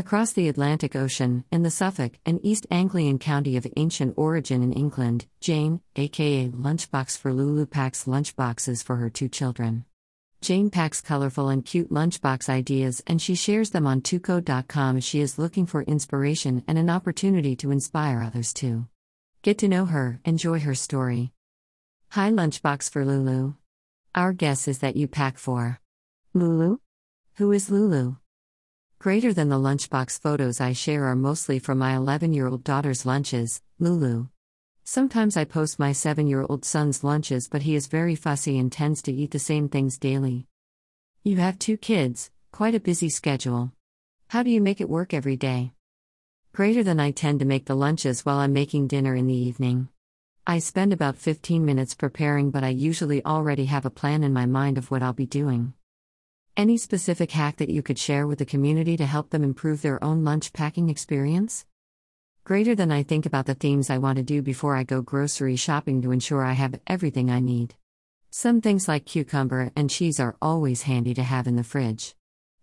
Across 0.00 0.32
the 0.32 0.48
Atlantic 0.48 0.96
Ocean, 0.96 1.44
in 1.52 1.62
the 1.62 1.70
Suffolk 1.70 2.12
and 2.24 2.40
East 2.42 2.66
Anglian 2.70 3.18
county 3.18 3.58
of 3.58 3.66
ancient 3.76 4.14
origin 4.16 4.62
in 4.62 4.72
England, 4.72 5.26
Jane, 5.40 5.82
aka 5.94 6.48
Lunchbox 6.48 7.18
for 7.18 7.34
Lulu, 7.34 7.66
packs 7.66 8.06
lunchboxes 8.06 8.82
for 8.82 8.96
her 8.96 9.10
two 9.10 9.28
children. 9.28 9.84
Jane 10.40 10.70
packs 10.70 11.02
colorful 11.02 11.50
and 11.50 11.66
cute 11.66 11.90
lunchbox 11.90 12.48
ideas 12.48 13.02
and 13.06 13.20
she 13.20 13.34
shares 13.34 13.68
them 13.72 13.86
on 13.86 14.00
teuko.com 14.00 14.96
as 14.96 15.04
she 15.04 15.20
is 15.20 15.38
looking 15.38 15.66
for 15.66 15.82
inspiration 15.82 16.64
and 16.66 16.78
an 16.78 16.88
opportunity 16.88 17.54
to 17.56 17.70
inspire 17.70 18.22
others 18.22 18.54
too. 18.54 18.86
Get 19.42 19.58
to 19.58 19.68
know 19.68 19.84
her, 19.84 20.18
enjoy 20.24 20.60
her 20.60 20.74
story. 20.74 21.32
Hi 22.12 22.30
Lunchbox 22.30 22.88
for 22.90 23.04
Lulu. 23.04 23.52
Our 24.14 24.32
guess 24.32 24.66
is 24.66 24.78
that 24.78 24.96
you 24.96 25.08
pack 25.08 25.36
for 25.36 25.78
Lulu? 26.32 26.78
Who 27.34 27.52
is 27.52 27.68
Lulu? 27.68 28.16
Greater 29.00 29.32
than 29.32 29.48
the 29.48 29.56
lunchbox 29.56 30.20
photos 30.20 30.60
I 30.60 30.74
share 30.74 31.04
are 31.04 31.16
mostly 31.16 31.58
from 31.58 31.78
my 31.78 31.96
11 31.96 32.34
year 32.34 32.46
old 32.46 32.62
daughter's 32.62 33.06
lunches, 33.06 33.62
Lulu. 33.78 34.26
Sometimes 34.84 35.38
I 35.38 35.44
post 35.44 35.78
my 35.78 35.92
7 35.92 36.26
year 36.26 36.42
old 36.42 36.66
son's 36.66 37.02
lunches, 37.02 37.48
but 37.48 37.62
he 37.62 37.74
is 37.74 37.86
very 37.86 38.14
fussy 38.14 38.58
and 38.58 38.70
tends 38.70 39.00
to 39.04 39.12
eat 39.12 39.30
the 39.30 39.38
same 39.38 39.70
things 39.70 39.96
daily. 39.96 40.48
You 41.24 41.36
have 41.36 41.58
two 41.58 41.78
kids, 41.78 42.30
quite 42.52 42.74
a 42.74 42.78
busy 42.78 43.08
schedule. 43.08 43.72
How 44.28 44.42
do 44.42 44.50
you 44.50 44.60
make 44.60 44.82
it 44.82 44.90
work 44.90 45.14
every 45.14 45.36
day? 45.36 45.72
Greater 46.52 46.82
than 46.82 47.00
I 47.00 47.10
tend 47.10 47.38
to 47.38 47.46
make 47.46 47.64
the 47.64 47.74
lunches 47.74 48.26
while 48.26 48.36
I'm 48.36 48.52
making 48.52 48.88
dinner 48.88 49.14
in 49.14 49.26
the 49.26 49.32
evening. 49.48 49.88
I 50.46 50.58
spend 50.58 50.92
about 50.92 51.16
15 51.16 51.64
minutes 51.64 51.94
preparing, 51.94 52.50
but 52.50 52.64
I 52.64 52.68
usually 52.68 53.24
already 53.24 53.64
have 53.64 53.86
a 53.86 53.90
plan 53.90 54.22
in 54.22 54.34
my 54.34 54.44
mind 54.44 54.76
of 54.76 54.90
what 54.90 55.02
I'll 55.02 55.14
be 55.14 55.24
doing. 55.24 55.72
Any 56.56 56.76
specific 56.76 57.30
hack 57.30 57.56
that 57.56 57.70
you 57.70 57.82
could 57.82 57.98
share 57.98 58.26
with 58.26 58.38
the 58.38 58.44
community 58.44 58.96
to 58.96 59.06
help 59.06 59.30
them 59.30 59.44
improve 59.44 59.82
their 59.82 60.02
own 60.02 60.24
lunch 60.24 60.52
packing 60.52 60.90
experience? 60.90 61.64
Greater 62.44 62.74
than 62.74 62.90
I 62.90 63.02
think 63.02 63.24
about 63.24 63.46
the 63.46 63.54
themes 63.54 63.88
I 63.88 63.98
want 63.98 64.16
to 64.16 64.22
do 64.22 64.42
before 64.42 64.74
I 64.76 64.82
go 64.82 65.00
grocery 65.00 65.56
shopping 65.56 66.02
to 66.02 66.10
ensure 66.10 66.44
I 66.44 66.52
have 66.52 66.80
everything 66.86 67.30
I 67.30 67.40
need. 67.40 67.74
Some 68.30 68.60
things 68.60 68.88
like 68.88 69.06
cucumber 69.06 69.70
and 69.76 69.88
cheese 69.88 70.18
are 70.18 70.36
always 70.42 70.82
handy 70.82 71.14
to 71.14 71.22
have 71.22 71.46
in 71.46 71.56
the 71.56 71.64
fridge. 71.64 72.14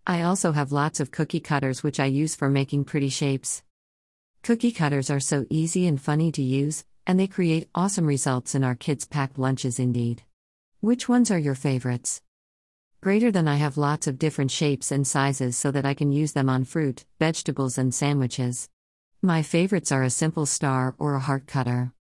I 0.06 0.22
also 0.22 0.52
have 0.52 0.72
lots 0.72 1.00
of 1.00 1.10
cookie 1.10 1.40
cutters 1.40 1.82
which 1.82 1.98
I 1.98 2.06
use 2.06 2.34
for 2.34 2.48
making 2.48 2.84
pretty 2.84 3.08
shapes. 3.08 3.62
Cookie 4.42 4.72
cutters 4.72 5.10
are 5.10 5.20
so 5.20 5.46
easy 5.50 5.86
and 5.86 6.00
funny 6.00 6.30
to 6.32 6.42
use, 6.42 6.84
and 7.06 7.18
they 7.18 7.26
create 7.26 7.68
awesome 7.74 8.06
results 8.06 8.54
in 8.54 8.64
our 8.64 8.74
kids' 8.74 9.06
packed 9.06 9.38
lunches 9.38 9.78
indeed. 9.78 10.22
Which 10.80 11.08
ones 11.08 11.30
are 11.30 11.38
your 11.38 11.54
favorites? 11.54 12.22
Greater 13.00 13.30
than 13.30 13.46
I 13.46 13.56
have 13.56 13.76
lots 13.76 14.08
of 14.08 14.18
different 14.18 14.50
shapes 14.50 14.90
and 14.90 15.06
sizes 15.06 15.56
so 15.56 15.70
that 15.70 15.86
I 15.86 15.94
can 15.94 16.10
use 16.10 16.32
them 16.32 16.48
on 16.48 16.64
fruit, 16.64 17.04
vegetables, 17.20 17.78
and 17.78 17.94
sandwiches. 17.94 18.68
My 19.22 19.40
favorites 19.40 19.92
are 19.92 20.02
a 20.02 20.10
simple 20.10 20.46
star 20.46 20.96
or 20.98 21.14
a 21.14 21.20
heart 21.20 21.46
cutter. 21.46 21.92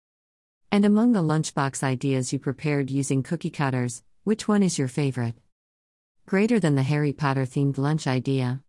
And 0.72 0.86
among 0.86 1.12
the 1.12 1.22
lunchbox 1.22 1.84
ideas 1.84 2.34
you 2.34 2.39
prepared 2.39 2.89
using 2.89 3.22
cookie 3.22 3.52
cutters, 3.52 4.02
which 4.23 4.48
one 4.48 4.64
is 4.64 4.80
your 4.80 4.88
favorite? 4.88 5.36
Greater 6.26 6.59
than 6.59 6.73
the 6.73 6.81
Harry 6.81 7.14
Potter 7.14 7.45
themed 7.45 7.78
lunch 7.78 8.08
idea. 8.08 8.61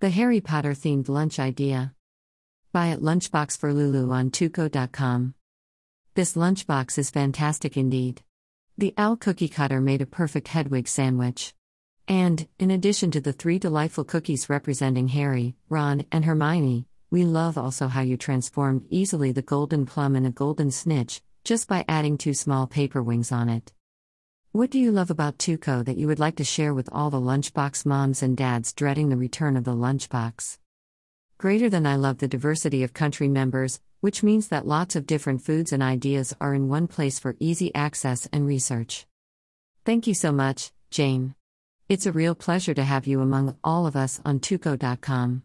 The 0.00 0.10
Harry 0.10 0.42
Potter 0.42 0.72
themed 0.72 1.08
lunch 1.08 1.38
idea. 1.38 1.94
By 2.70 2.88
at 2.88 3.00
Lunchbox 3.00 3.56
for 3.56 3.72
Lulu 3.72 4.12
on 4.12 4.30
teuko.com. 4.30 5.34
This 6.14 6.34
lunchbox 6.34 6.98
is 6.98 7.08
fantastic 7.08 7.78
indeed. 7.78 8.22
The 8.78 8.92
owl 8.98 9.16
cookie 9.16 9.48
cutter 9.48 9.80
made 9.80 10.02
a 10.02 10.06
perfect 10.06 10.48
Hedwig 10.48 10.86
sandwich. 10.86 11.54
And, 12.06 12.46
in 12.58 12.70
addition 12.70 13.10
to 13.12 13.22
the 13.22 13.32
three 13.32 13.58
delightful 13.58 14.04
cookies 14.04 14.50
representing 14.50 15.08
Harry, 15.08 15.56
Ron, 15.70 16.04
and 16.12 16.26
Hermione, 16.26 16.86
we 17.10 17.24
love 17.24 17.56
also 17.56 17.88
how 17.88 18.02
you 18.02 18.18
transformed 18.18 18.84
easily 18.90 19.32
the 19.32 19.40
golden 19.40 19.86
plum 19.86 20.14
in 20.14 20.26
a 20.26 20.30
golden 20.30 20.70
snitch, 20.70 21.22
just 21.42 21.68
by 21.68 21.86
adding 21.88 22.18
two 22.18 22.34
small 22.34 22.66
paper 22.66 23.02
wings 23.02 23.32
on 23.32 23.48
it. 23.48 23.72
What 24.52 24.68
do 24.68 24.78
you 24.78 24.92
love 24.92 25.10
about 25.10 25.38
Teuko 25.38 25.82
that 25.82 25.96
you 25.96 26.06
would 26.06 26.18
like 26.18 26.36
to 26.36 26.44
share 26.44 26.74
with 26.74 26.90
all 26.92 27.08
the 27.08 27.16
lunchbox 27.16 27.86
moms 27.86 28.22
and 28.22 28.36
dads 28.36 28.74
dreading 28.74 29.08
the 29.08 29.16
return 29.16 29.56
of 29.56 29.64
the 29.64 29.74
lunchbox? 29.74 30.58
Greater 31.38 31.70
than 31.70 31.86
I 31.86 31.96
love 31.96 32.18
the 32.18 32.28
diversity 32.28 32.82
of 32.82 32.92
country 32.92 33.28
members, 33.28 33.80
which 34.00 34.22
means 34.22 34.48
that 34.48 34.66
lots 34.66 34.96
of 34.96 35.06
different 35.06 35.42
foods 35.42 35.72
and 35.72 35.82
ideas 35.82 36.34
are 36.40 36.54
in 36.54 36.68
one 36.68 36.86
place 36.86 37.18
for 37.18 37.36
easy 37.40 37.74
access 37.74 38.28
and 38.32 38.46
research. 38.46 39.06
Thank 39.84 40.06
you 40.06 40.14
so 40.14 40.32
much, 40.32 40.72
Jane. 40.90 41.34
It's 41.88 42.06
a 42.06 42.12
real 42.12 42.34
pleasure 42.34 42.74
to 42.74 42.82
have 42.82 43.06
you 43.06 43.20
among 43.20 43.56
all 43.62 43.86
of 43.86 43.94
us 43.94 44.20
on 44.24 44.40
teuko.com. 44.40 45.42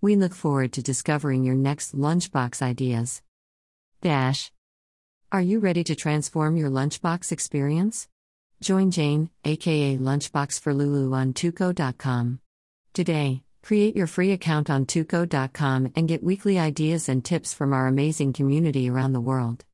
We 0.00 0.16
look 0.16 0.34
forward 0.34 0.72
to 0.74 0.82
discovering 0.82 1.44
your 1.44 1.54
next 1.54 1.96
lunchbox 1.96 2.60
ideas. 2.62 3.22
Dash. 4.00 4.52
Are 5.32 5.42
you 5.42 5.58
ready 5.58 5.82
to 5.84 5.94
transform 5.94 6.56
your 6.56 6.70
lunchbox 6.70 7.32
experience? 7.32 8.08
Join 8.60 8.90
Jane, 8.90 9.30
aka 9.44 9.96
Lunchbox 9.96 10.60
for 10.60 10.74
Lulu, 10.74 11.14
on 11.14 11.32
teuko.com. 11.32 12.40
Today, 12.92 13.42
Create 13.62 13.96
your 13.96 14.06
free 14.06 14.32
account 14.32 14.70
on 14.70 14.86
teuko.com 14.86 15.92
and 15.94 16.08
get 16.08 16.22
weekly 16.22 16.58
ideas 16.58 17.08
and 17.08 17.24
tips 17.24 17.52
from 17.52 17.72
our 17.72 17.86
amazing 17.86 18.32
community 18.32 18.88
around 18.88 19.12
the 19.12 19.20
world. 19.20 19.64